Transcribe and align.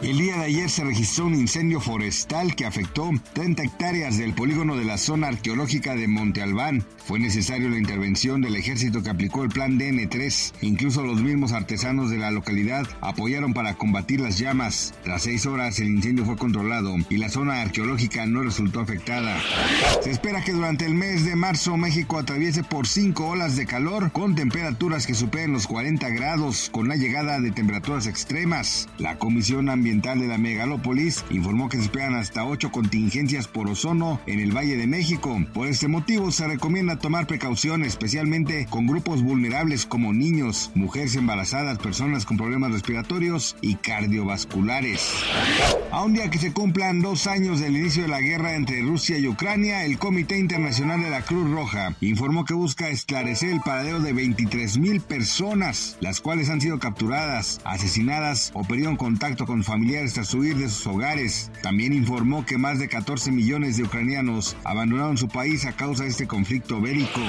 El 0.00 0.16
día 0.16 0.36
de 0.36 0.44
ayer 0.44 0.70
se 0.70 0.84
registró 0.84 1.26
un 1.26 1.34
incendio 1.34 1.80
forestal 1.80 2.54
que 2.54 2.64
afectó 2.64 3.10
30 3.32 3.64
hectáreas 3.64 4.16
del 4.16 4.32
polígono 4.32 4.76
de 4.76 4.84
la 4.84 4.96
zona 4.96 5.26
arqueológica 5.26 5.96
de 5.96 6.06
Monte 6.06 6.40
Albán. 6.40 6.84
Fue 7.04 7.18
necesario 7.18 7.68
la 7.68 7.78
intervención 7.78 8.40
del 8.40 8.54
ejército 8.54 9.02
que 9.02 9.10
aplicó 9.10 9.42
el 9.42 9.48
plan 9.48 9.76
DN3. 9.76 10.52
Incluso 10.60 11.02
los 11.02 11.20
mismos 11.20 11.50
artesanos 11.52 12.10
de 12.10 12.18
la 12.18 12.30
localidad 12.30 12.86
apoyaron 13.00 13.54
para 13.54 13.74
combatir 13.74 14.20
las 14.20 14.38
llamas. 14.38 14.94
Tras 15.02 15.22
seis 15.22 15.46
horas 15.46 15.80
el 15.80 15.88
incendio 15.88 16.24
fue 16.24 16.36
controlado 16.36 16.94
y 17.10 17.16
la 17.16 17.28
zona 17.28 17.60
arqueológica 17.60 18.24
no 18.26 18.44
resultó 18.44 18.78
afectada. 18.78 19.36
Se 20.02 20.12
espera 20.12 20.44
que 20.44 20.52
durante 20.52 20.86
el 20.86 20.94
mes 20.94 21.24
de 21.24 21.34
marzo 21.34 21.76
México 21.76 22.18
atraviese 22.18 22.62
por 22.62 22.86
cinco 22.86 23.26
olas 23.26 23.56
de 23.56 23.66
calor 23.66 24.12
con 24.12 24.36
temperaturas 24.36 25.08
que 25.08 25.14
superen 25.14 25.52
los 25.52 25.66
40 25.66 26.08
grados 26.10 26.68
con 26.70 26.86
la 26.86 26.94
llegada 26.94 27.40
de 27.40 27.50
temperaturas 27.50 28.06
extremas. 28.06 28.88
La 28.98 29.18
Comisión 29.18 29.68
Ambiental 29.68 29.87
de 29.88 30.26
la 30.28 30.36
megalópolis 30.36 31.24
informó 31.30 31.70
que 31.70 31.78
se 31.78 31.84
esperan 31.84 32.14
hasta 32.14 32.44
ocho 32.44 32.70
contingencias 32.70 33.48
por 33.48 33.68
ozono 33.68 34.20
en 34.26 34.38
el 34.38 34.54
Valle 34.54 34.76
de 34.76 34.86
México. 34.86 35.42
Por 35.54 35.66
este 35.66 35.88
motivo 35.88 36.30
se 36.30 36.46
recomienda 36.46 36.98
tomar 36.98 37.26
precauciones, 37.26 37.88
especialmente 37.88 38.66
con 38.68 38.86
grupos 38.86 39.22
vulnerables 39.22 39.86
como 39.86 40.12
niños, 40.12 40.70
mujeres 40.74 41.16
embarazadas, 41.16 41.78
personas 41.78 42.26
con 42.26 42.36
problemas 42.36 42.72
respiratorios 42.72 43.56
y 43.62 43.76
cardiovasculares. 43.76 45.10
A 45.90 46.04
un 46.04 46.12
día 46.12 46.30
que 46.30 46.38
se 46.38 46.52
cumplan 46.52 47.00
dos 47.00 47.26
años 47.26 47.58
del 47.58 47.76
inicio 47.76 48.02
de 48.02 48.08
la 48.08 48.20
guerra 48.20 48.56
entre 48.56 48.82
Rusia 48.82 49.16
y 49.16 49.26
Ucrania, 49.26 49.86
el 49.86 49.98
Comité 49.98 50.38
Internacional 50.38 51.00
de 51.00 51.08
la 51.08 51.22
Cruz 51.22 51.50
Roja 51.50 51.96
informó 52.02 52.44
que 52.44 52.52
busca 52.52 52.90
esclarecer 52.90 53.48
el 53.48 53.60
paradero 53.60 54.00
de 54.00 54.12
23 54.12 54.76
mil 54.78 55.00
personas, 55.00 55.96
las 56.00 56.20
cuales 56.20 56.50
han 56.50 56.60
sido 56.60 56.78
capturadas, 56.78 57.62
asesinadas 57.64 58.50
o 58.52 58.64
perdieron 58.64 58.96
contacto 58.96 59.46
con 59.46 59.64
familiares 59.64 59.77
familiares 59.78 60.14
tras 60.14 60.34
huir 60.34 60.56
de 60.56 60.68
sus 60.68 60.84
hogares. 60.88 61.52
También 61.62 61.92
informó 61.92 62.44
que 62.44 62.58
más 62.58 62.80
de 62.80 62.88
14 62.88 63.30
millones 63.30 63.76
de 63.76 63.84
ucranianos 63.84 64.56
abandonaron 64.64 65.16
su 65.16 65.28
país 65.28 65.66
a 65.66 65.72
causa 65.72 66.02
de 66.02 66.08
este 66.08 66.26
conflicto 66.26 66.80
bélico. 66.80 67.20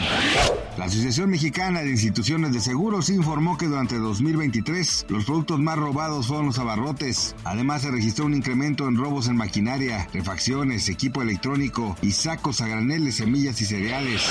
La 0.76 0.86
Asociación 0.86 1.30
Mexicana 1.30 1.82
de 1.82 1.92
Instituciones 1.92 2.52
de 2.52 2.60
Seguros 2.60 3.12
informó 3.12 3.56
que 3.56 3.68
durante 3.68 4.00
2023 4.00 5.06
los 5.10 5.26
productos 5.26 5.60
más 5.60 5.78
robados 5.78 6.26
fueron 6.26 6.48
los 6.48 6.58
abarrotes. 6.58 7.36
Además 7.44 7.84
se 7.84 7.92
registró 7.92 8.26
un 8.26 8.34
incremento 8.34 8.88
en 8.88 8.98
robos 8.98 9.28
en 9.28 9.38
maquinaria, 9.38 10.08
refacciones, 10.12 10.90
equipo 10.90 11.22
electrónico 11.22 11.96
y 12.02 12.14
sacos 12.14 12.62
a 12.62 12.68
granel 12.68 13.06
de 13.06 13.12
semillas 13.12 13.62
y 13.62 13.66
cereales. 13.66 14.24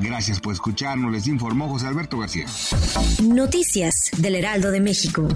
Gracias 0.00 0.40
por 0.40 0.54
escucharnos, 0.54 1.12
les 1.12 1.26
informó 1.26 1.68
José 1.68 1.88
Alberto 1.88 2.18
García. 2.18 2.46
Noticias 3.22 4.10
del 4.16 4.36
Heraldo 4.36 4.70
de 4.70 4.80
México. 4.80 5.28